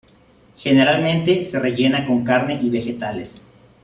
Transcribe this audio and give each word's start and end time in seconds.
Generalmente 0.57 1.43
se 1.43 1.59
rellena 1.59 2.07
con 2.07 2.23
carne 2.23 2.57
y 2.59 2.71
vegetales. 2.71 3.39